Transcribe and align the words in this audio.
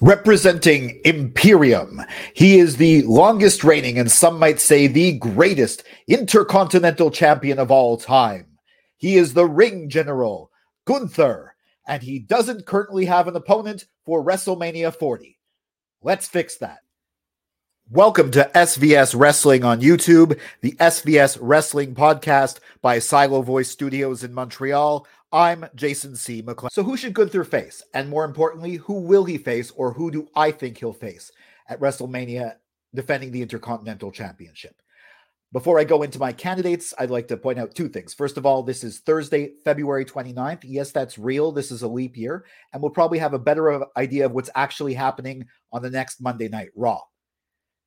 Representing 0.00 1.00
Imperium, 1.04 2.02
he 2.34 2.58
is 2.58 2.76
the 2.76 3.02
longest 3.02 3.64
reigning 3.64 3.98
and 3.98 4.10
some 4.10 4.38
might 4.38 4.60
say 4.60 4.86
the 4.86 5.18
greatest 5.18 5.84
intercontinental 6.08 7.10
champion 7.10 7.58
of 7.58 7.70
all 7.70 7.96
time. 7.96 8.58
He 8.96 9.16
is 9.16 9.34
the 9.34 9.46
ring 9.46 9.88
general, 9.88 10.50
Gunther, 10.86 11.54
and 11.86 12.02
he 12.02 12.18
doesn't 12.18 12.66
currently 12.66 13.04
have 13.04 13.28
an 13.28 13.36
opponent 13.36 13.86
for 14.04 14.24
WrestleMania 14.24 14.94
40. 14.94 15.38
Let's 16.02 16.28
fix 16.28 16.56
that. 16.58 16.78
Welcome 17.90 18.32
to 18.32 18.50
SVS 18.52 19.14
Wrestling 19.16 19.62
on 19.62 19.80
YouTube, 19.80 20.40
the 20.60 20.72
SVS 20.72 21.38
Wrestling 21.40 21.94
podcast 21.94 22.58
by 22.82 22.98
Silo 22.98 23.42
Voice 23.42 23.70
Studios 23.70 24.24
in 24.24 24.34
Montreal. 24.34 25.06
I'm 25.32 25.66
Jason 25.74 26.14
C. 26.16 26.42
McLean. 26.42 26.70
So, 26.70 26.82
who 26.82 26.96
should 26.96 27.14
Gunther 27.14 27.44
face? 27.44 27.82
And 27.94 28.08
more 28.08 28.24
importantly, 28.24 28.76
who 28.76 29.00
will 29.00 29.24
he 29.24 29.38
face, 29.38 29.70
or 29.72 29.92
who 29.92 30.10
do 30.10 30.28
I 30.34 30.50
think 30.50 30.78
he'll 30.78 30.92
face 30.92 31.32
at 31.68 31.80
WrestleMania 31.80 32.54
defending 32.94 33.32
the 33.32 33.42
Intercontinental 33.42 34.12
Championship? 34.12 34.80
Before 35.52 35.78
I 35.78 35.84
go 35.84 36.02
into 36.02 36.18
my 36.18 36.32
candidates, 36.32 36.92
I'd 36.98 37.10
like 37.10 37.28
to 37.28 37.36
point 37.36 37.58
out 37.58 37.74
two 37.74 37.88
things. 37.88 38.12
First 38.12 38.36
of 38.36 38.44
all, 38.44 38.62
this 38.62 38.84
is 38.84 38.98
Thursday, 38.98 39.54
February 39.64 40.04
29th. 40.04 40.62
Yes, 40.64 40.90
that's 40.90 41.18
real. 41.18 41.52
This 41.52 41.70
is 41.70 41.82
a 41.82 41.88
leap 41.88 42.16
year. 42.16 42.44
And 42.72 42.82
we'll 42.82 42.90
probably 42.90 43.18
have 43.18 43.32
a 43.32 43.38
better 43.38 43.84
idea 43.96 44.26
of 44.26 44.32
what's 44.32 44.50
actually 44.54 44.92
happening 44.94 45.46
on 45.72 45.82
the 45.82 45.90
next 45.90 46.20
Monday 46.20 46.48
Night 46.48 46.70
Raw. 46.74 47.00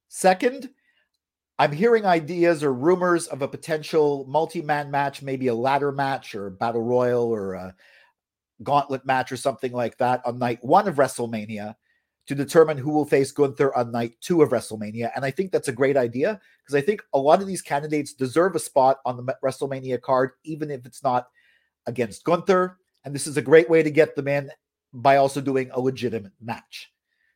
Second, 0.07 0.69
I'm 1.59 1.73
hearing 1.73 2.05
ideas 2.05 2.63
or 2.63 2.73
rumors 2.73 3.27
of 3.27 3.41
a 3.41 3.47
potential 3.47 4.25
multi 4.29 4.61
man 4.61 4.89
match, 4.89 5.21
maybe 5.21 5.47
a 5.47 5.53
ladder 5.53 5.91
match 5.91 6.33
or 6.33 6.49
battle 6.49 6.81
royal 6.81 7.25
or 7.25 7.53
a 7.53 7.75
gauntlet 8.63 9.05
match 9.05 9.29
or 9.33 9.37
something 9.37 9.73
like 9.73 9.97
that 9.97 10.25
on 10.25 10.39
night 10.39 10.59
one 10.61 10.87
of 10.87 10.95
WrestleMania 10.95 11.75
to 12.27 12.35
determine 12.35 12.77
who 12.77 12.91
will 12.91 13.05
face 13.05 13.31
Gunther 13.33 13.75
on 13.75 13.91
night 13.91 14.13
two 14.21 14.41
of 14.41 14.51
WrestleMania. 14.51 15.11
And 15.15 15.25
I 15.25 15.31
think 15.31 15.51
that's 15.51 15.67
a 15.67 15.73
great 15.73 15.97
idea 15.97 16.39
because 16.63 16.75
I 16.75 16.81
think 16.81 17.01
a 17.13 17.19
lot 17.19 17.41
of 17.41 17.47
these 17.47 17.61
candidates 17.61 18.13
deserve 18.13 18.55
a 18.55 18.59
spot 18.59 18.99
on 19.05 19.17
the 19.17 19.35
WrestleMania 19.43 19.99
card, 19.99 20.31
even 20.45 20.71
if 20.71 20.85
it's 20.85 21.03
not 21.03 21.27
against 21.87 22.23
Gunther. 22.23 22.77
And 23.03 23.13
this 23.13 23.27
is 23.27 23.35
a 23.35 23.41
great 23.41 23.69
way 23.69 23.83
to 23.83 23.91
get 23.91 24.15
them 24.15 24.29
in 24.29 24.49
by 24.93 25.17
also 25.17 25.41
doing 25.41 25.71
a 25.73 25.81
legitimate 25.81 26.33
match. 26.39 26.93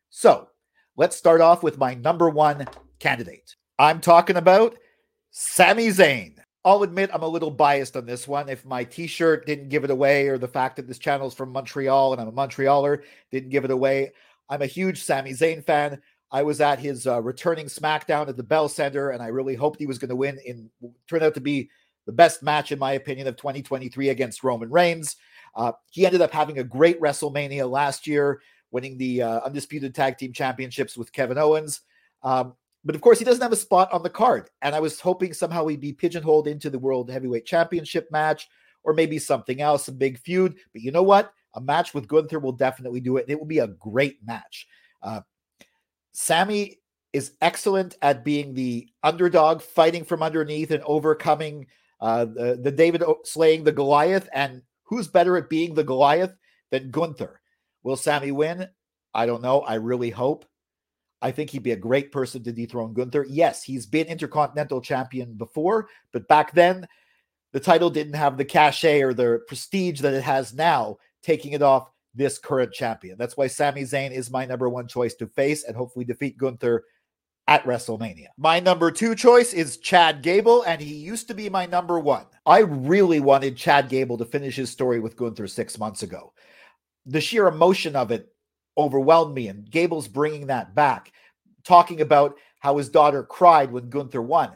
So 0.09 0.47
let's 0.95 1.17
start 1.17 1.41
off 1.41 1.61
with 1.61 1.77
my 1.77 1.93
number 1.95 2.29
one 2.29 2.67
candidate. 2.99 3.55
I'm 3.79 4.01
talking 4.01 4.35
about 4.35 4.77
Sami 5.31 5.87
Zayn. 5.87 6.35
I'll 6.65 6.83
admit 6.83 7.09
I'm 7.13 7.23
a 7.23 7.27
little 7.27 7.51
biased 7.51 7.97
on 7.97 8.05
this 8.05 8.27
one. 8.27 8.47
If 8.47 8.63
my 8.65 8.83
t 8.83 9.07
shirt 9.07 9.45
didn't 9.45 9.69
give 9.69 9.83
it 9.83 9.89
away, 9.89 10.27
or 10.27 10.37
the 10.37 10.47
fact 10.47 10.77
that 10.77 10.87
this 10.87 10.99
channel 10.99 11.27
is 11.27 11.33
from 11.33 11.51
Montreal 11.51 12.13
and 12.13 12.21
I'm 12.21 12.27
a 12.27 12.31
Montrealer 12.31 13.03
didn't 13.31 13.49
give 13.49 13.65
it 13.65 13.71
away, 13.71 14.11
I'm 14.49 14.61
a 14.61 14.67
huge 14.67 15.03
Sami 15.03 15.31
Zayn 15.31 15.63
fan. 15.63 16.01
I 16.31 16.43
was 16.43 16.61
at 16.61 16.79
his 16.79 17.05
uh, 17.05 17.21
returning 17.21 17.67
SmackDown 17.67 18.27
at 18.27 18.37
the 18.37 18.43
Bell 18.43 18.69
Center, 18.69 19.11
and 19.11 19.21
I 19.21 19.27
really 19.27 19.55
hoped 19.55 19.79
he 19.79 19.85
was 19.85 19.99
going 19.99 20.09
to 20.09 20.15
win. 20.15 20.39
In 20.45 20.69
turned 21.07 21.23
out 21.23 21.33
to 21.35 21.41
be 21.41 21.69
the 22.05 22.11
best 22.11 22.41
match, 22.41 22.71
in 22.71 22.79
my 22.79 22.93
opinion, 22.93 23.27
of 23.27 23.35
2023 23.35 24.09
against 24.09 24.43
Roman 24.43 24.69
Reigns. 24.69 25.15
Uh, 25.55 25.73
he 25.91 26.05
ended 26.05 26.21
up 26.21 26.31
having 26.31 26.59
a 26.59 26.63
great 26.63 26.99
WrestleMania 26.99 27.69
last 27.69 28.07
year, 28.07 28.41
winning 28.71 28.97
the 28.97 29.21
uh, 29.21 29.39
undisputed 29.41 29.93
tag 29.93 30.17
team 30.17 30.33
championships 30.33 30.97
with 30.97 31.11
Kevin 31.11 31.37
Owens. 31.37 31.81
Um, 32.23 32.55
but 32.85 32.95
of 32.95 33.01
course, 33.01 33.19
he 33.19 33.25
doesn't 33.25 33.41
have 33.41 33.51
a 33.51 33.57
spot 33.57 33.91
on 33.93 34.03
the 34.03 34.09
card. 34.09 34.49
And 34.61 34.75
I 34.75 34.79
was 34.79 34.99
hoping 34.99 35.33
somehow 35.33 35.67
he'd 35.67 35.79
be 35.79 35.93
pigeonholed 35.93 36.47
into 36.47 36.69
the 36.69 36.79
World 36.79 37.09
Heavyweight 37.09 37.45
Championship 37.45 38.09
match 38.11 38.47
or 38.83 38.93
maybe 38.93 39.17
something 39.19 39.61
else, 39.61 39.87
a 39.87 39.93
big 39.93 40.19
feud. 40.19 40.55
But 40.73 40.81
you 40.81 40.91
know 40.91 41.03
what? 41.03 41.33
A 41.55 41.61
match 41.61 41.93
with 41.93 42.07
Gunther 42.07 42.39
will 42.39 42.51
definitely 42.51 42.99
do 42.99 43.17
it. 43.17 43.25
It 43.27 43.39
will 43.39 43.45
be 43.45 43.59
a 43.59 43.67
great 43.67 44.17
match. 44.25 44.67
Uh, 45.01 45.21
Sami 46.11 46.79
is 47.13 47.33
excellent 47.41 47.95
at 48.01 48.25
being 48.25 48.53
the 48.53 48.89
underdog, 49.03 49.61
fighting 49.61 50.03
from 50.03 50.23
underneath 50.23 50.71
and 50.71 50.83
overcoming 50.83 51.67
uh, 52.01 52.25
the, 52.25 52.59
the 52.61 52.71
David 52.71 53.03
slaying 53.23 53.63
the 53.63 53.71
Goliath. 53.71 54.27
And 54.33 54.61
who's 54.83 55.07
better 55.07 55.37
at 55.37 55.49
being 55.49 55.73
the 55.73 55.83
Goliath 55.83 56.35
than 56.71 56.91
Gunther? 56.91 57.39
Will 57.83 57.95
Sami 57.95 58.31
win? 58.31 58.67
I 59.13 59.25
don't 59.25 59.43
know. 59.43 59.61
I 59.61 59.75
really 59.75 60.09
hope. 60.09 60.45
I 61.23 61.31
think 61.31 61.49
he'd 61.49 61.63
be 61.63 61.71
a 61.71 61.77
great 61.77 62.11
person 62.11 62.43
to 62.43 62.51
dethrone 62.51 62.93
Gunther. 62.93 63.25
Yes, 63.29 63.63
he's 63.63 63.85
been 63.85 64.07
Intercontinental 64.07 64.81
Champion 64.81 65.33
before, 65.33 65.87
but 66.11 66.27
back 66.27 66.51
then, 66.51 66.85
the 67.53 67.61
title 67.61 67.89
didn't 67.89 68.15
have 68.15 68.37
the 68.37 68.43
cachet 68.43 69.01
or 69.01 69.13
the 69.13 69.39
prestige 69.47 70.01
that 70.01 70.13
it 70.13 70.23
has 70.23 70.53
now, 70.53 70.97
taking 71.21 71.53
it 71.53 71.61
off 71.61 71.89
this 72.13 72.37
current 72.37 72.73
champion. 72.73 73.17
That's 73.17 73.37
why 73.37 73.47
Sami 73.47 73.83
Zayn 73.83 74.11
is 74.11 74.29
my 74.29 74.45
number 74.45 74.69
one 74.69 74.87
choice 74.87 75.15
to 75.15 75.27
face 75.27 75.63
and 75.63 75.77
hopefully 75.77 76.03
defeat 76.03 76.37
Gunther 76.37 76.83
at 77.47 77.63
WrestleMania. 77.63 78.27
My 78.37 78.59
number 78.59 78.91
two 78.91 79.15
choice 79.15 79.53
is 79.53 79.77
Chad 79.77 80.21
Gable, 80.23 80.63
and 80.63 80.81
he 80.81 80.93
used 80.93 81.27
to 81.29 81.33
be 81.33 81.49
my 81.49 81.65
number 81.65 81.99
one. 81.99 82.25
I 82.45 82.59
really 82.59 83.19
wanted 83.19 83.55
Chad 83.55 83.87
Gable 83.87 84.17
to 84.17 84.25
finish 84.25 84.55
his 84.55 84.69
story 84.69 84.99
with 84.99 85.15
Gunther 85.15 85.47
six 85.47 85.79
months 85.79 86.03
ago. 86.03 86.33
The 87.05 87.21
sheer 87.21 87.47
emotion 87.47 87.95
of 87.95 88.11
it 88.11 88.32
overwhelmed 88.77 89.35
me. 89.35 89.47
And 89.47 89.69
Gable's 89.69 90.07
bringing 90.07 90.47
that 90.47 90.75
back, 90.75 91.11
talking 91.63 92.01
about 92.01 92.37
how 92.59 92.77
his 92.77 92.89
daughter 92.89 93.23
cried 93.23 93.71
when 93.71 93.89
Gunther 93.89 94.21
won. 94.21 94.51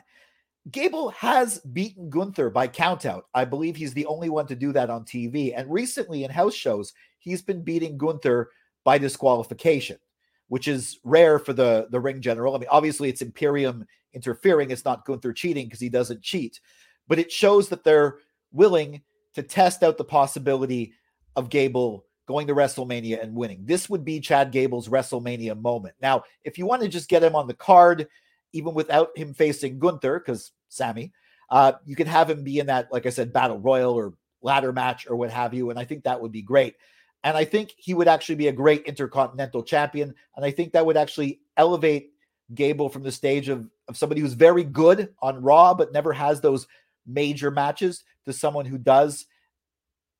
Gable 0.71 1.09
has 1.09 1.59
beaten 1.59 2.09
Gunther 2.09 2.49
by 2.49 2.67
countout. 2.67 3.23
I 3.33 3.45
believe 3.45 3.75
he's 3.75 3.93
the 3.93 4.05
only 4.05 4.29
one 4.29 4.47
to 4.47 4.55
do 4.55 4.73
that 4.73 4.89
on 4.89 5.05
TV. 5.05 5.53
And 5.55 5.71
recently 5.71 6.23
in 6.23 6.31
house 6.31 6.53
shows, 6.53 6.93
he's 7.19 7.41
been 7.41 7.63
beating 7.63 7.97
Gunther 7.97 8.49
by 8.83 8.97
disqualification, 8.97 9.97
which 10.49 10.67
is 10.67 10.99
rare 11.03 11.39
for 11.39 11.53
the, 11.53 11.87
the 11.91 11.99
ring 11.99 12.21
general. 12.21 12.55
I 12.55 12.59
mean, 12.59 12.69
obviously 12.69 13.07
it's 13.09 13.21
Imperium 13.21 13.85
interfering. 14.13 14.71
It's 14.71 14.85
not 14.85 15.05
Gunther 15.05 15.33
cheating 15.33 15.67
because 15.67 15.79
he 15.79 15.89
doesn't 15.89 16.21
cheat, 16.21 16.59
but 17.07 17.19
it 17.19 17.31
shows 17.31 17.69
that 17.69 17.83
they're 17.83 18.17
willing 18.51 19.01
to 19.35 19.43
test 19.43 19.83
out 19.83 19.97
the 19.97 20.03
possibility 20.03 20.93
of 21.35 21.49
Gable 21.49 22.06
going 22.27 22.47
to 22.47 22.55
WrestleMania 22.55 23.23
and 23.23 23.33
winning. 23.33 23.61
This 23.63 23.89
would 23.89 24.03
be 24.03 24.19
Chad 24.19 24.51
Gable's 24.51 24.89
WrestleMania 24.89 25.59
moment. 25.59 25.95
Now, 26.01 26.23
if 26.43 26.57
you 26.57 26.65
want 26.65 26.81
to 26.83 26.89
just 26.89 27.09
get 27.09 27.23
him 27.23 27.35
on 27.35 27.47
the 27.47 27.53
card, 27.53 28.07
even 28.53 28.73
without 28.73 29.17
him 29.17 29.33
facing 29.33 29.79
Gunther, 29.79 30.19
because 30.19 30.51
Sami, 30.69 31.13
uh, 31.49 31.73
you 31.85 31.95
can 31.95 32.07
have 32.07 32.29
him 32.29 32.43
be 32.43 32.59
in 32.59 32.67
that, 32.67 32.91
like 32.91 33.05
I 33.05 33.09
said, 33.11 33.33
battle 33.33 33.59
royal 33.59 33.93
or 33.93 34.13
ladder 34.41 34.73
match 34.73 35.07
or 35.07 35.15
what 35.15 35.31
have 35.31 35.53
you. 35.53 35.69
And 35.69 35.79
I 35.79 35.85
think 35.85 36.03
that 36.03 36.21
would 36.21 36.31
be 36.31 36.41
great. 36.41 36.75
And 37.23 37.35
I 37.35 37.45
think 37.45 37.73
he 37.77 37.93
would 37.93 38.07
actually 38.07 38.35
be 38.35 38.47
a 38.47 38.53
great 38.53 38.83
intercontinental 38.83 39.63
champion. 39.63 40.13
And 40.35 40.45
I 40.45 40.51
think 40.51 40.73
that 40.73 40.85
would 40.85 40.97
actually 40.97 41.39
elevate 41.55 42.11
Gable 42.53 42.89
from 42.89 43.03
the 43.03 43.11
stage 43.11 43.49
of, 43.49 43.69
of 43.87 43.97
somebody 43.97 44.21
who's 44.21 44.33
very 44.33 44.63
good 44.63 45.13
on 45.21 45.41
Raw, 45.41 45.73
but 45.73 45.91
never 45.91 46.13
has 46.13 46.39
those 46.39 46.67
major 47.05 47.51
matches 47.51 48.03
to 48.25 48.33
someone 48.33 48.65
who 48.65 48.77
does. 48.77 49.25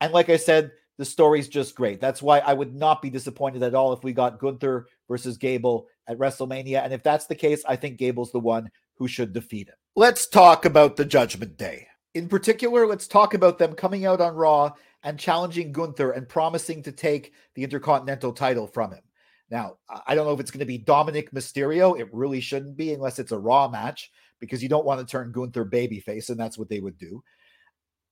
And 0.01 0.13
like 0.13 0.29
I 0.29 0.38
said, 0.38 0.72
the 0.97 1.05
story's 1.05 1.47
just 1.47 1.75
great. 1.75 2.01
That's 2.01 2.21
why 2.21 2.39
I 2.39 2.53
would 2.53 2.75
not 2.75 3.01
be 3.01 3.09
disappointed 3.09 3.63
at 3.63 3.75
all 3.75 3.93
if 3.93 4.03
we 4.03 4.13
got 4.13 4.39
Gunther 4.39 4.87
versus 5.07 5.37
Gable 5.37 5.87
at 6.07 6.17
WrestleMania. 6.17 6.83
And 6.83 6.93
if 6.93 7.03
that's 7.03 7.27
the 7.27 7.35
case, 7.35 7.63
I 7.67 7.75
think 7.75 7.97
Gable's 7.97 8.31
the 8.31 8.39
one 8.39 8.69
who 8.95 9.07
should 9.07 9.33
defeat 9.33 9.67
him. 9.67 9.75
Let's 9.95 10.27
talk 10.27 10.65
about 10.65 10.95
the 10.95 11.05
Judgment 11.05 11.57
Day. 11.57 11.87
In 12.13 12.27
particular, 12.27 12.87
let's 12.87 13.07
talk 13.07 13.35
about 13.35 13.59
them 13.59 13.73
coming 13.73 14.05
out 14.05 14.21
on 14.21 14.35
Raw 14.35 14.71
and 15.03 15.19
challenging 15.19 15.71
Gunther 15.71 16.11
and 16.11 16.27
promising 16.27 16.81
to 16.83 16.91
take 16.91 17.33
the 17.53 17.63
Intercontinental 17.63 18.33
title 18.33 18.65
from 18.65 18.91
him. 18.91 19.01
Now, 19.49 19.75
I 20.05 20.15
don't 20.15 20.25
know 20.25 20.33
if 20.33 20.39
it's 20.39 20.51
going 20.51 20.59
to 20.59 20.65
be 20.65 20.79
Dominik 20.79 21.31
Mysterio. 21.31 21.97
It 21.99 22.09
really 22.11 22.41
shouldn't 22.41 22.75
be 22.75 22.93
unless 22.93 23.19
it's 23.19 23.31
a 23.31 23.37
Raw 23.37 23.67
match 23.67 24.11
because 24.39 24.61
you 24.61 24.69
don't 24.69 24.85
want 24.85 24.99
to 24.99 25.05
turn 25.05 25.31
Gunther 25.31 25.65
babyface, 25.65 26.29
and 26.29 26.39
that's 26.39 26.57
what 26.57 26.69
they 26.69 26.79
would 26.79 26.97
do. 26.97 27.23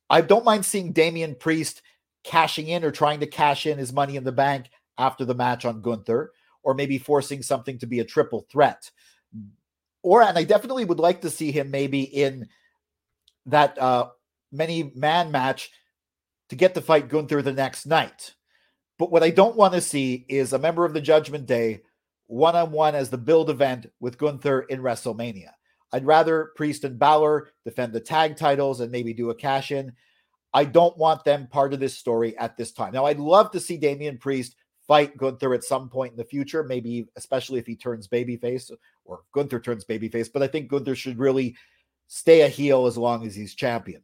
I 0.09 0.21
don't 0.21 0.45
mind 0.45 0.65
seeing 0.65 0.91
Damian 0.91 1.35
Priest 1.35 1.81
cashing 2.25 2.67
in 2.67 2.83
or 2.83 2.91
trying 2.91 3.19
to 3.21 3.27
cash 3.27 3.65
in 3.65 3.77
his 3.77 3.93
money 3.93 4.15
in 4.15 4.23
the 4.23 4.31
bank 4.31 4.69
after 4.97 5.23
the 5.23 5.35
match 5.35 5.63
on 5.63 5.81
Gunther, 5.81 6.31
or 6.63 6.73
maybe 6.73 6.97
forcing 6.97 7.41
something 7.41 7.77
to 7.79 7.85
be 7.85 7.99
a 7.99 8.05
triple 8.05 8.45
threat. 8.51 8.89
Or, 10.01 10.21
and 10.21 10.37
I 10.37 10.43
definitely 10.43 10.85
would 10.85 10.99
like 10.99 11.21
to 11.21 11.29
see 11.29 11.51
him 11.51 11.71
maybe 11.71 12.01
in 12.01 12.47
that 13.45 13.77
uh, 13.77 14.09
many 14.51 14.91
man 14.95 15.31
match 15.31 15.71
to 16.49 16.55
get 16.55 16.73
to 16.75 16.81
fight 16.81 17.09
Gunther 17.09 17.41
the 17.41 17.53
next 17.53 17.85
night. 17.85 18.33
But 18.97 19.11
what 19.11 19.23
I 19.23 19.29
don't 19.29 19.57
want 19.57 19.73
to 19.73 19.81
see 19.81 20.25
is 20.29 20.53
a 20.53 20.59
member 20.59 20.85
of 20.85 20.93
the 20.93 21.01
Judgment 21.01 21.45
Day 21.45 21.81
one 22.27 22.55
on 22.55 22.71
one 22.71 22.95
as 22.95 23.09
the 23.09 23.17
build 23.17 23.49
event 23.49 23.87
with 23.99 24.17
Gunther 24.17 24.61
in 24.61 24.81
WrestleMania. 24.81 25.51
I'd 25.91 26.05
rather 26.05 26.51
Priest 26.55 26.83
and 26.83 26.97
Balor 26.97 27.51
defend 27.63 27.93
the 27.93 27.99
tag 27.99 28.35
titles 28.35 28.79
and 28.79 28.91
maybe 28.91 29.13
do 29.13 29.29
a 29.29 29.35
cash 29.35 29.71
in. 29.71 29.93
I 30.55 30.63
don't 30.63 30.97
want 30.97 31.25
them 31.25 31.47
part 31.47 31.73
of 31.73 31.81
this 31.81 31.97
story 31.97 32.37
at 32.37 32.55
this 32.55 32.71
time. 32.71 32.93
Now, 32.93 33.05
I'd 33.05 33.19
love 33.19 33.51
to 33.51 33.59
see 33.59 33.75
Damian 33.75 34.17
Priest 34.17 34.55
fight 34.87 35.17
Gunther 35.17 35.53
at 35.53 35.65
some 35.65 35.89
point 35.89 36.11
in 36.11 36.17
the 36.17 36.23
future, 36.23 36.63
maybe 36.63 37.05
especially 37.17 37.59
if 37.59 37.67
he 37.67 37.75
turns 37.75 38.07
babyface 38.07 38.71
or 39.03 39.23
Gunther 39.33 39.59
turns 39.59 39.83
babyface. 39.83 40.31
But 40.31 40.43
I 40.43 40.47
think 40.47 40.69
Gunther 40.69 40.95
should 40.95 41.19
really 41.19 41.57
stay 42.07 42.43
a 42.43 42.47
heel 42.47 42.85
as 42.85 42.97
long 42.97 43.27
as 43.27 43.35
he's 43.35 43.53
champion. 43.53 44.01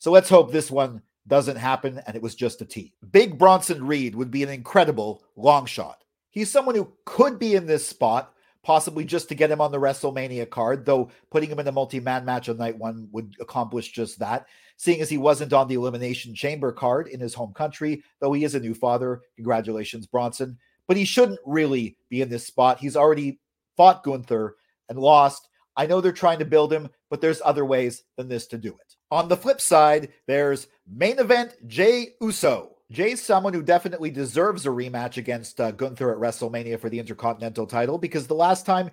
So 0.00 0.10
let's 0.10 0.28
hope 0.28 0.50
this 0.50 0.68
one 0.68 1.00
doesn't 1.28 1.56
happen 1.56 2.02
and 2.08 2.16
it 2.16 2.22
was 2.22 2.34
just 2.34 2.60
a. 2.60 2.92
Big 3.12 3.38
Bronson 3.38 3.86
Reed 3.86 4.16
would 4.16 4.32
be 4.32 4.42
an 4.42 4.48
incredible 4.48 5.22
long 5.36 5.64
shot. 5.64 6.02
He's 6.30 6.50
someone 6.50 6.74
who 6.74 6.92
could 7.04 7.38
be 7.38 7.54
in 7.54 7.66
this 7.66 7.86
spot, 7.86 8.34
possibly 8.68 9.02
just 9.02 9.30
to 9.30 9.34
get 9.34 9.50
him 9.50 9.62
on 9.62 9.72
the 9.72 9.80
WrestleMania 9.80 10.50
card, 10.50 10.84
though 10.84 11.10
putting 11.30 11.48
him 11.48 11.58
in 11.58 11.66
a 11.66 11.72
multi 11.72 12.00
man 12.00 12.26
match 12.26 12.50
on 12.50 12.58
night 12.58 12.76
one 12.76 13.08
would 13.12 13.34
accomplish 13.40 13.92
just 13.92 14.18
that. 14.18 14.44
Seeing 14.76 15.00
as 15.00 15.08
he 15.08 15.16
wasn't 15.16 15.54
on 15.54 15.68
the 15.68 15.74
Elimination 15.76 16.34
Chamber 16.34 16.70
card 16.70 17.08
in 17.08 17.18
his 17.18 17.32
home 17.32 17.54
country, 17.54 18.04
though 18.20 18.34
he 18.34 18.44
is 18.44 18.54
a 18.54 18.60
new 18.60 18.74
father. 18.74 19.22
Congratulations, 19.36 20.06
Bronson. 20.06 20.58
But 20.86 20.98
he 20.98 21.06
shouldn't 21.06 21.40
really 21.46 21.96
be 22.10 22.20
in 22.20 22.28
this 22.28 22.46
spot. 22.46 22.78
He's 22.78 22.94
already 22.94 23.40
fought 23.74 24.04
Gunther 24.04 24.56
and 24.90 24.98
lost. 24.98 25.48
I 25.74 25.86
know 25.86 26.02
they're 26.02 26.12
trying 26.12 26.40
to 26.40 26.44
build 26.44 26.70
him, 26.70 26.90
but 27.08 27.22
there's 27.22 27.40
other 27.42 27.64
ways 27.64 28.02
than 28.18 28.28
this 28.28 28.46
to 28.48 28.58
do 28.58 28.68
it. 28.68 28.96
On 29.10 29.30
the 29.30 29.36
flip 29.38 29.62
side, 29.62 30.10
there's 30.26 30.66
main 30.86 31.18
event 31.18 31.56
Jey 31.66 32.08
Uso. 32.20 32.76
Jey's 32.90 33.22
someone 33.22 33.52
who 33.52 33.62
definitely 33.62 34.10
deserves 34.10 34.64
a 34.64 34.70
rematch 34.70 35.18
against 35.18 35.60
uh, 35.60 35.72
Gunther 35.72 36.10
at 36.10 36.18
WrestleMania 36.18 36.80
for 36.80 36.88
the 36.88 36.98
Intercontinental 36.98 37.66
title 37.66 37.98
because 37.98 38.26
the 38.26 38.34
last 38.34 38.64
time 38.64 38.90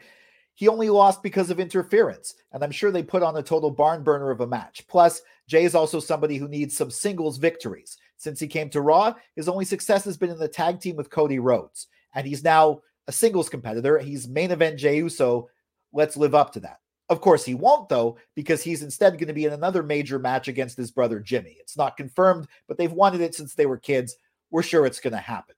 he 0.53 0.67
only 0.67 0.89
lost 0.89 1.23
because 1.23 1.49
of 1.49 1.59
interference. 1.59 2.35
And 2.51 2.63
I'm 2.63 2.71
sure 2.71 2.91
they 2.91 3.03
put 3.03 3.23
on 3.23 3.37
a 3.37 3.43
total 3.43 3.71
barn 3.71 4.03
burner 4.03 4.31
of 4.31 4.41
a 4.41 4.47
match. 4.47 4.85
Plus, 4.87 5.21
Jey 5.47 5.63
is 5.63 5.75
also 5.75 5.99
somebody 5.99 6.37
who 6.37 6.47
needs 6.47 6.75
some 6.75 6.91
singles 6.91 7.37
victories. 7.37 7.97
Since 8.17 8.39
he 8.39 8.47
came 8.47 8.69
to 8.69 8.81
Raw, 8.81 9.13
his 9.35 9.47
only 9.47 9.65
success 9.65 10.05
has 10.05 10.17
been 10.17 10.29
in 10.29 10.39
the 10.39 10.47
tag 10.47 10.79
team 10.79 10.95
with 10.95 11.09
Cody 11.09 11.39
Rhodes. 11.39 11.87
And 12.13 12.25
he's 12.25 12.43
now 12.43 12.81
a 13.07 13.11
singles 13.11 13.49
competitor. 13.49 13.99
He's 13.99 14.27
main 14.27 14.51
event 14.51 14.79
Jey 14.79 14.97
Uso. 14.97 15.49
Let's 15.93 16.17
live 16.17 16.35
up 16.35 16.53
to 16.53 16.61
that. 16.61 16.79
Of 17.07 17.21
course, 17.21 17.45
he 17.45 17.53
won't, 17.53 17.87
though, 17.87 18.17
because 18.33 18.63
he's 18.63 18.81
instead 18.81 19.13
going 19.13 19.27
to 19.27 19.33
be 19.33 19.45
in 19.45 19.53
another 19.53 19.83
major 19.83 20.17
match 20.17 20.47
against 20.47 20.77
his 20.77 20.89
brother 20.89 21.19
Jimmy. 21.19 21.55
It's 21.59 21.77
not 21.77 21.97
confirmed, 21.97 22.47
but 22.67 22.77
they've 22.77 22.91
wanted 22.91 23.21
it 23.21 23.35
since 23.35 23.53
they 23.53 23.67
were 23.67 23.77
kids. 23.77 24.15
We're 24.49 24.63
sure 24.63 24.85
it's 24.85 24.99
going 24.99 25.13
to 25.13 25.19
happen. 25.19 25.55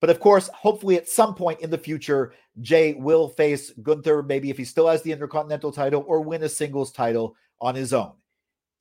But 0.00 0.10
of 0.10 0.20
course, 0.20 0.48
hopefully 0.54 0.96
at 0.96 1.08
some 1.08 1.34
point 1.34 1.60
in 1.60 1.70
the 1.70 1.76
future, 1.76 2.32
Jey 2.60 2.94
will 2.94 3.28
face 3.28 3.70
Gunther, 3.82 4.22
maybe 4.22 4.50
if 4.50 4.56
he 4.56 4.64
still 4.64 4.88
has 4.88 5.02
the 5.02 5.12
Intercontinental 5.12 5.72
title, 5.72 6.04
or 6.06 6.20
win 6.20 6.44
a 6.44 6.48
singles 6.48 6.92
title 6.92 7.36
on 7.60 7.74
his 7.74 7.92
own. 7.92 8.12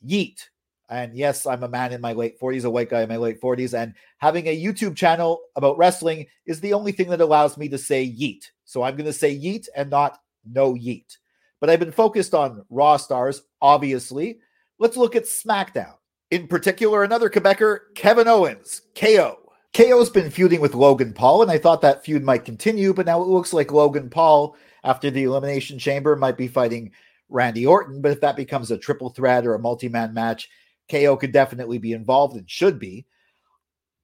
Yeet. 0.06 0.40
And 0.88 1.16
yes, 1.16 1.46
I'm 1.46 1.64
a 1.64 1.68
man 1.68 1.94
in 1.94 2.02
my 2.02 2.14
late 2.14 2.40
40s, 2.40 2.64
a 2.64 2.70
white 2.70 2.90
guy 2.90 3.02
in 3.02 3.10
my 3.10 3.18
late 3.18 3.42
40s, 3.42 3.78
and 3.78 3.94
having 4.18 4.48
a 4.48 4.64
YouTube 4.64 4.96
channel 4.96 5.42
about 5.56 5.78
wrestling 5.78 6.28
is 6.46 6.62
the 6.62 6.74
only 6.74 6.92
thing 6.92 7.10
that 7.10 7.22
allows 7.22 7.58
me 7.58 7.70
to 7.70 7.78
say 7.78 8.06
yeet. 8.06 8.46
So 8.66 8.84
I'm 8.84 8.96
going 8.96 9.06
to 9.06 9.14
say 9.14 9.36
yeet 9.36 9.68
and 9.76 9.90
not 9.90 10.20
no 10.50 10.74
yeet 10.74 11.18
but 11.60 11.70
I've 11.70 11.80
been 11.80 11.92
focused 11.92 12.34
on 12.34 12.66
Raw 12.70 12.98
stars, 12.98 13.44
obviously. 13.62 14.40
Let's 14.78 14.98
look 14.98 15.16
at 15.16 15.26
SmackDown. 15.26 15.94
In 16.32 16.48
particular, 16.48 17.04
another 17.04 17.30
Quebecer, 17.30 17.94
Kevin 17.96 18.28
Owens, 18.28 18.82
KO. 18.96 19.38
KO's 19.74 20.10
been 20.10 20.32
feuding 20.32 20.62
with 20.62 20.74
Logan 20.74 21.14
Paul, 21.14 21.42
and 21.42 21.52
I 21.52 21.58
thought 21.58 21.82
that 21.82 22.04
feud 22.04 22.24
might 22.24 22.46
continue, 22.46 22.94
but 22.94 23.06
now 23.06 23.22
it 23.22 23.28
looks 23.28 23.54
like 23.54 23.72
Logan 23.72 24.10
Paul, 24.10 24.56
after 24.84 25.12
the 25.12 25.24
Elimination 25.24 25.78
Chamber, 25.78 26.16
might 26.16 26.38
be 26.38 26.48
fighting 26.48 26.92
Randy 27.30 27.66
Orton. 27.66 28.02
But 28.02 28.12
if 28.12 28.22
that 28.22 28.36
becomes 28.36 28.72
a 28.72 28.78
triple 28.78 29.10
threat 29.10 29.46
or 29.46 29.54
a 29.54 29.60
multi 29.60 29.90
man 29.90 30.14
match, 30.14 30.50
KO 30.90 31.18
could 31.18 31.32
definitely 31.32 31.78
be 31.78 31.94
involved 31.94 32.36
and 32.36 32.50
should 32.50 32.80
be. 32.80 33.06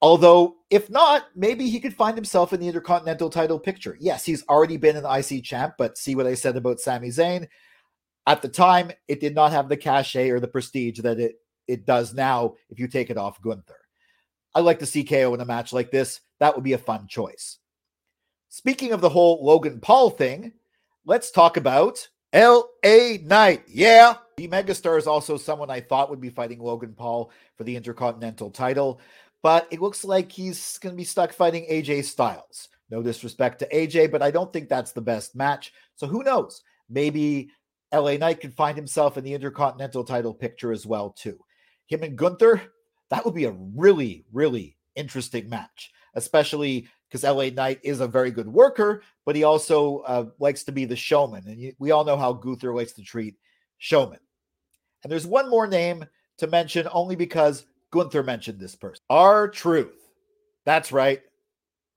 Although, 0.06 0.58
if 0.70 0.88
not, 0.88 1.26
maybe 1.36 1.68
he 1.68 1.80
could 1.80 1.96
find 1.96 2.16
himself 2.16 2.54
in 2.54 2.60
the 2.60 2.68
Intercontinental 2.68 3.32
title 3.32 3.58
picture. 3.58 3.98
Yes, 4.00 4.24
he's 4.24 4.46
already 4.48 4.78
been 4.78 4.96
an 4.96 5.04
IC 5.04 5.44
champ, 5.44 5.74
but 5.80 5.98
see 5.98 6.14
what 6.14 6.28
I 6.28 6.36
said 6.36 6.56
about 6.56 6.80
Sami 6.80 7.08
Zayn? 7.08 7.48
At 8.28 8.44
the 8.44 8.48
time, 8.48 8.92
it 9.08 9.20
did 9.20 9.34
not 9.34 9.52
have 9.52 9.68
the 9.68 9.78
cachet 9.78 10.30
or 10.30 10.40
the 10.40 10.48
prestige 10.48 11.00
that 11.00 11.20
it, 11.20 11.38
it 11.68 11.88
does 11.88 12.14
now 12.14 12.54
if 12.70 12.78
you 12.78 12.88
take 12.88 13.10
it 13.10 13.18
off 13.18 13.42
Gunther. 13.42 13.80
I 14.54 14.60
like 14.60 14.78
to 14.78 14.86
see 14.86 15.04
KO 15.04 15.34
in 15.34 15.42
a 15.42 15.46
match 15.46 15.74
like 15.74 15.90
this. 15.90 16.22
That 16.40 16.54
would 16.54 16.64
be 16.64 16.74
a 16.74 16.78
fun 16.78 17.08
choice. 17.08 17.58
Speaking 18.50 18.92
of 18.92 19.02
the 19.02 19.10
whole 19.10 19.44
Logan 19.44 19.80
Paul 19.80 20.12
thing, 20.12 20.54
let's 21.08 21.32
talk 21.32 21.58
about 21.58 22.08
LA 22.32 23.18
Knight. 23.24 23.64
Yeah. 23.68 24.18
The 24.38 24.50
megastar 24.50 25.00
is 25.00 25.08
also 25.08 25.38
someone 25.38 25.72
I 25.72 25.80
thought 25.80 26.12
would 26.12 26.22
be 26.22 26.30
fighting 26.30 26.60
Logan 26.60 26.94
Paul 26.94 27.32
for 27.56 27.64
the 27.64 27.76
Intercontinental 27.76 28.52
title 28.52 29.00
but 29.46 29.68
it 29.70 29.80
looks 29.80 30.04
like 30.04 30.32
he's 30.32 30.80
going 30.80 30.92
to 30.92 30.98
be 30.98 31.04
stuck 31.04 31.32
fighting 31.32 31.68
AJ 31.70 32.06
Styles. 32.06 32.68
No 32.90 33.04
disrespect 33.04 33.60
to 33.60 33.70
AJ, 33.70 34.12
but 34.12 34.24
I 34.24 34.32
don't 34.32 34.52
think 34.52 34.68
that's 34.68 34.92
the 34.92 35.02
best 35.02 35.36
match. 35.36 35.72
So 35.98 36.08
who 36.08 36.24
knows? 36.24 36.64
Maybe 36.90 37.52
LA 37.94 38.14
Knight 38.14 38.42
can 38.42 38.50
find 38.50 38.76
himself 38.76 39.20
in 39.20 39.24
the 39.24 39.36
Intercontinental 39.36 40.04
title 40.04 40.34
picture 40.34 40.72
as 40.72 40.88
well 40.88 41.12
too. 41.12 41.38
Him 41.86 42.02
and 42.02 42.18
Gunther, 42.18 42.60
that 43.12 43.24
would 43.24 43.36
be 43.36 43.46
a 43.46 43.56
really, 43.76 44.26
really 44.34 44.78
interesting 44.96 45.48
match, 45.48 45.92
especially 46.16 46.88
because 47.08 47.22
LA 47.22 47.50
Knight 47.50 47.80
is 47.84 48.00
a 48.00 48.08
very 48.08 48.32
good 48.32 48.48
worker, 48.48 49.04
but 49.28 49.36
he 49.36 49.44
also 49.44 50.00
uh, 50.08 50.26
likes 50.40 50.64
to 50.64 50.72
be 50.72 50.86
the 50.86 50.96
showman. 50.96 51.44
And 51.46 51.72
we 51.78 51.92
all 51.92 52.04
know 52.04 52.18
how 52.18 52.34
Gunther 52.34 52.74
likes 52.74 52.94
to 52.94 53.04
treat 53.04 53.36
showmen. 53.78 54.22
And 55.04 55.12
there's 55.12 55.28
one 55.28 55.52
more 55.52 55.68
name 55.68 56.04
to 56.40 56.48
mention 56.48 56.88
only 56.92 57.16
because 57.16 57.68
Gunther 57.96 58.24
mentioned 58.24 58.60
this 58.60 58.76
person. 58.76 59.04
R-Truth. 59.10 60.12
That's 60.66 60.92
right. 60.92 61.22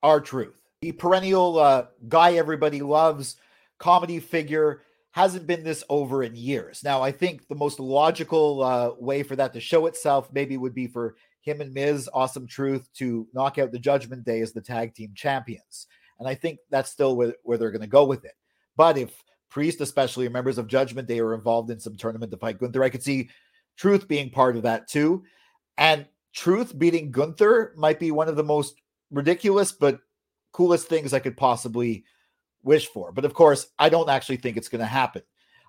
R-Truth. 0.01 0.55
The 0.81 0.93
perennial 0.93 1.59
uh, 1.59 1.87
guy 2.07 2.33
everybody 2.33 2.81
loves, 2.81 3.35
comedy 3.79 4.19
figure, 4.21 4.83
hasn't 5.11 5.45
been 5.45 5.63
this 5.63 5.83
over 5.89 6.23
in 6.23 6.35
years. 6.35 6.83
Now, 6.83 7.01
I 7.01 7.11
think 7.11 7.47
the 7.47 7.55
most 7.55 7.79
logical 7.79 8.63
uh, 8.63 8.91
way 8.97 9.23
for 9.23 9.35
that 9.35 9.53
to 9.53 9.59
show 9.59 9.87
itself 9.87 10.29
maybe 10.31 10.55
would 10.55 10.73
be 10.73 10.87
for 10.87 11.15
him 11.41 11.59
and 11.59 11.73
Miz, 11.73 12.09
Awesome 12.13 12.47
Truth, 12.47 12.87
to 12.93 13.27
knock 13.33 13.57
out 13.57 13.71
the 13.71 13.79
Judgment 13.79 14.23
Day 14.23 14.39
as 14.39 14.53
the 14.53 14.61
tag 14.61 14.93
team 14.93 15.11
champions. 15.15 15.87
And 16.19 16.27
I 16.27 16.35
think 16.35 16.59
that's 16.69 16.91
still 16.91 17.15
where, 17.17 17.33
where 17.43 17.57
they're 17.57 17.71
going 17.71 17.81
to 17.81 17.87
go 17.87 18.05
with 18.05 18.23
it. 18.23 18.35
But 18.77 18.97
if 18.97 19.11
Priest, 19.49 19.81
especially 19.81 20.29
members 20.29 20.57
of 20.57 20.67
Judgment 20.67 21.07
Day, 21.07 21.19
are 21.19 21.33
involved 21.33 21.71
in 21.71 21.79
some 21.79 21.97
tournament 21.97 22.31
to 22.31 22.37
fight 22.37 22.59
Gunther, 22.59 22.83
I 22.83 22.89
could 22.89 23.03
see 23.03 23.29
Truth 23.75 24.07
being 24.07 24.29
part 24.29 24.55
of 24.55 24.63
that 24.63 24.87
too. 24.87 25.23
And 25.79 26.05
Truth 26.33 26.77
beating 26.77 27.09
Gunther 27.09 27.73
might 27.75 27.99
be 27.99 28.11
one 28.11 28.27
of 28.27 28.35
the 28.35 28.43
most 28.43 28.75
ridiculous 29.09 29.71
but 29.71 29.99
coolest 30.51 30.87
things 30.87 31.13
I 31.13 31.19
could 31.19 31.35
possibly 31.35 32.03
wish 32.61 32.87
for. 32.87 33.11
But 33.11 33.25
of 33.25 33.33
course, 33.33 33.67
I 33.79 33.89
don't 33.89 34.09
actually 34.09 34.37
think 34.37 34.57
it's 34.57 34.69
going 34.69 34.79
to 34.79 34.85
happen. 34.85 35.23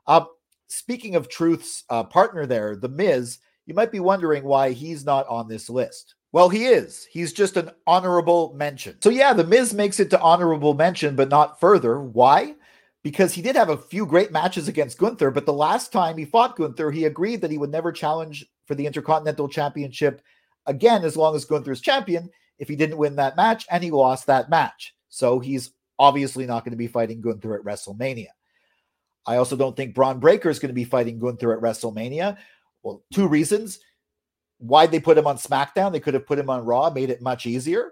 Uh, 0.07 0.25
speaking 0.69 1.15
of 1.15 1.29
Truth's 1.29 1.85
uh, 1.89 2.05
partner 2.05 2.45
there, 2.45 2.77
The 2.77 2.89
Miz, 2.89 3.39
you 3.67 3.75
might 3.75 3.93
be 3.93 4.01
wondering 4.01 4.45
why 4.45 4.73
he's 4.73 5.05
not 5.05 5.27
on 5.29 5.49
this 5.49 5.71
list. 5.71 6.17
Well, 6.33 6.49
he 6.49 6.67
is. 6.67 7.07
He's 7.11 7.33
just 7.33 7.57
an 7.57 7.71
honorable 7.87 8.53
mention. 8.55 9.01
So, 9.03 9.11
yeah, 9.11 9.33
The 9.33 9.47
Miz 9.47 9.73
makes 9.73 9.99
it 9.99 10.11
to 10.11 10.21
honorable 10.21 10.75
mention, 10.75 11.17
but 11.17 11.29
not 11.29 11.59
further. 11.59 12.01
Why? 12.01 12.55
Because 13.03 13.33
he 13.33 13.43
did 13.43 13.57
have 13.57 13.71
a 13.71 13.79
few 13.79 14.07
great 14.07 14.31
matches 14.31 14.69
against 14.69 14.99
Gunther, 14.99 15.31
but 15.31 15.47
the 15.47 15.53
last 15.53 15.93
time 15.93 16.19
he 16.19 16.25
fought 16.25 16.57
Gunther, 16.57 16.91
he 16.91 17.05
agreed 17.05 17.41
that 17.41 17.51
he 17.51 17.59
would 17.59 17.71
never 17.71 17.93
challenge 17.93 18.47
for 18.71 18.77
the 18.77 18.87
Intercontinental 18.87 19.49
Championship 19.49 20.23
again 20.65 21.05
as 21.05 21.17
long 21.17 21.35
as 21.35 21.45
Gunther's 21.45 21.81
champion 21.81 22.31
if 22.61 22.69
he 22.69 22.77
didn't 22.77 22.99
win 22.99 23.17
that 23.17 23.37
match 23.37 23.67
and 23.69 23.83
he 23.83 23.91
lost 23.91 24.29
that 24.29 24.49
match. 24.49 24.95
So 25.09 25.41
he's 25.41 25.73
obviously 25.99 26.47
not 26.47 26.65
going 26.65 26.71
to 26.71 26.77
be 26.77 26.87
fighting 26.87 27.21
Gunther 27.21 27.57
at 27.57 27.65
WrestleMania. 27.65 28.29
I 29.27 29.39
also 29.39 29.57
don't 29.57 29.77
think 29.77 29.93
Bron 29.93 30.21
Breakker 30.21 30.51
is 30.51 30.61
going 30.61 30.69
to 30.69 30.73
be 30.73 30.85
fighting 30.85 31.19
Gunther 31.19 31.53
at 31.53 31.61
WrestleMania. 31.61 32.37
Well, 32.85 33.03
two 33.13 33.27
reasons. 33.27 33.81
Why'd 34.59 34.93
they 34.93 35.01
put 35.01 35.19
him 35.19 35.27
on 35.27 35.37
SmackDown? 35.37 35.91
They 35.91 35.99
could 35.99 36.15
have 36.15 36.29
put 36.29 36.39
him 36.39 36.49
on 36.49 36.65
Raw, 36.65 36.91
made 36.91 37.11
it 37.11 37.21
much 37.21 37.45
easier. 37.45 37.91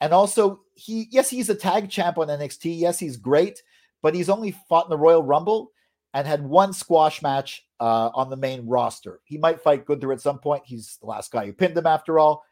And 0.00 0.12
also, 0.12 0.60
he 0.74 1.08
yes, 1.10 1.28
he's 1.28 1.50
a 1.50 1.56
tag 1.56 1.90
champ 1.90 2.18
on 2.18 2.28
NXT. 2.28 2.78
Yes, 2.78 3.00
he's 3.00 3.16
great, 3.16 3.64
but 4.00 4.14
he's 4.14 4.28
only 4.28 4.54
fought 4.68 4.86
in 4.86 4.90
the 4.90 4.96
Royal 4.96 5.24
Rumble 5.24 5.72
and 6.14 6.26
had 6.26 6.42
one 6.42 6.72
squash 6.72 7.20
match 7.20 7.66
uh, 7.80 8.08
on 8.14 8.30
the 8.30 8.36
main 8.36 8.66
roster. 8.66 9.20
He 9.24 9.36
might 9.36 9.60
fight 9.60 9.84
Gunther 9.84 10.12
at 10.12 10.20
some 10.20 10.38
point. 10.38 10.62
He's 10.64 10.96
the 11.00 11.06
last 11.06 11.32
guy 11.32 11.44
who 11.44 11.52
pinned 11.52 11.76
him 11.76 11.86
after 11.86 12.18
all, 12.18 12.44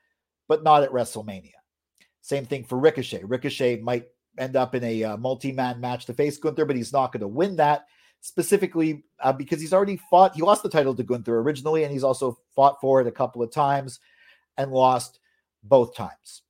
but 0.48 0.64
not 0.64 0.82
at 0.82 0.90
WrestleMania. 0.90 1.52
Same 2.20 2.44
thing 2.44 2.64
for 2.64 2.78
Ricochet. 2.78 3.22
Ricochet 3.24 3.80
might 3.80 4.08
end 4.36 4.56
up 4.56 4.74
in 4.74 4.82
a 4.82 5.04
uh, 5.04 5.16
multi-man 5.16 5.80
match 5.80 6.06
to 6.06 6.14
face 6.14 6.36
Gunther, 6.36 6.64
but 6.64 6.76
he's 6.76 6.92
not 6.92 7.12
going 7.12 7.20
to 7.20 7.28
win 7.28 7.56
that 7.56 7.86
specifically 8.20 9.04
uh, 9.20 9.32
because 9.32 9.60
he's 9.60 9.72
already 9.72 10.00
fought. 10.10 10.34
He 10.34 10.42
lost 10.42 10.62
the 10.62 10.68
title 10.68 10.94
to 10.94 11.02
Gunther 11.02 11.38
originally, 11.38 11.84
and 11.84 11.92
he's 11.92 12.04
also 12.04 12.38
fought 12.54 12.80
for 12.80 13.00
it 13.00 13.06
a 13.06 13.12
couple 13.12 13.42
of 13.42 13.52
times 13.52 14.00
and 14.58 14.72
lost 14.72 15.20
both 15.62 15.94
times. 15.94 16.42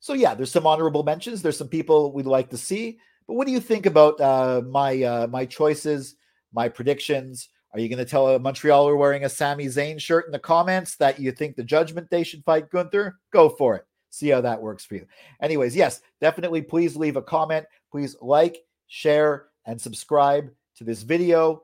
So 0.00 0.12
yeah, 0.12 0.34
there's 0.34 0.52
some 0.52 0.66
honorable 0.66 1.02
mentions. 1.02 1.40
There's 1.40 1.56
some 1.56 1.68
people 1.68 2.12
we'd 2.12 2.26
like 2.26 2.50
to 2.50 2.58
see. 2.58 2.98
But 3.26 3.34
what 3.34 3.46
do 3.46 3.52
you 3.52 3.60
think 3.60 3.86
about 3.86 4.20
uh, 4.20 4.60
my 4.66 5.02
uh, 5.02 5.26
my 5.28 5.46
choices? 5.46 6.16
My 6.54 6.68
predictions. 6.68 7.48
Are 7.72 7.80
you 7.80 7.88
going 7.88 7.98
to 7.98 8.04
tell 8.04 8.28
uh, 8.28 8.36
a 8.36 8.40
Montrealer 8.40 8.96
wearing 8.96 9.24
a 9.24 9.28
Sami 9.28 9.66
Zayn 9.66 10.00
shirt 10.00 10.26
in 10.26 10.32
the 10.32 10.38
comments 10.38 10.96
that 10.96 11.18
you 11.18 11.32
think 11.32 11.56
the 11.56 11.64
Judgment 11.64 12.08
Day 12.08 12.22
should 12.22 12.44
fight 12.44 12.70
Gunther? 12.70 13.18
Go 13.32 13.48
for 13.48 13.74
it. 13.74 13.86
See 14.10 14.28
how 14.28 14.40
that 14.42 14.62
works 14.62 14.84
for 14.84 14.94
you. 14.94 15.06
Anyways, 15.42 15.74
yes, 15.74 16.00
definitely 16.20 16.62
please 16.62 16.96
leave 16.96 17.16
a 17.16 17.22
comment. 17.22 17.66
Please 17.90 18.16
like, 18.22 18.58
share, 18.86 19.46
and 19.66 19.80
subscribe 19.80 20.50
to 20.76 20.84
this 20.84 21.02
video. 21.02 21.62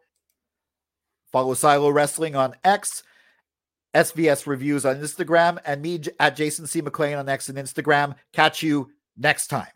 Follow 1.30 1.54
Silo 1.54 1.90
Wrestling 1.90 2.34
on 2.34 2.56
X, 2.64 3.04
SVS 3.94 4.48
Reviews 4.48 4.84
on 4.84 4.96
Instagram, 4.96 5.58
and 5.64 5.80
me 5.80 6.00
at 6.18 6.34
Jason 6.34 6.66
C. 6.66 6.80
McLean 6.80 7.16
on 7.16 7.28
X 7.28 7.48
and 7.48 7.58
Instagram. 7.58 8.16
Catch 8.32 8.64
you 8.64 8.90
next 9.16 9.46
time. 9.46 9.70